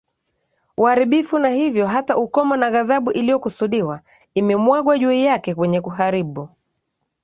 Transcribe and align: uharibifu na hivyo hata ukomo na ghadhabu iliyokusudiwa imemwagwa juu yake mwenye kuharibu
uharibifu 0.77 1.39
na 1.39 1.49
hivyo 1.49 1.87
hata 1.87 2.17
ukomo 2.17 2.55
na 2.57 2.71
ghadhabu 2.71 3.11
iliyokusudiwa 3.11 4.01
imemwagwa 4.33 4.97
juu 4.99 5.11
yake 5.11 5.55
mwenye 5.55 5.81
kuharibu 5.81 6.49